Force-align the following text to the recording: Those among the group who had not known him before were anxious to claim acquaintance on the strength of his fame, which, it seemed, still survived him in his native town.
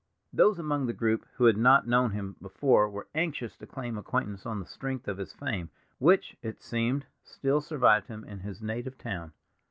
Those 0.33 0.57
among 0.57 0.87
the 0.87 0.93
group 0.93 1.27
who 1.35 1.45
had 1.45 1.57
not 1.57 1.85
known 1.87 2.09
him 2.09 2.35
before 2.41 2.89
were 2.89 3.07
anxious 3.13 3.55
to 3.57 3.67
claim 3.67 3.99
acquaintance 3.99 4.47
on 4.47 4.59
the 4.59 4.65
strength 4.65 5.07
of 5.07 5.19
his 5.19 5.31
fame, 5.35 5.69
which, 5.99 6.35
it 6.41 6.59
seemed, 6.59 7.05
still 7.23 7.61
survived 7.61 8.07
him 8.07 8.23
in 8.23 8.39
his 8.39 8.63
native 8.63 8.97
town. 8.97 9.33